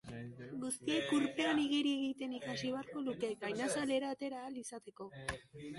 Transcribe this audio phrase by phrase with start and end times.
[0.61, 5.15] Guztiek urpean igeri egiten ikasi beharko luke, gainazalera atera ahal izateko.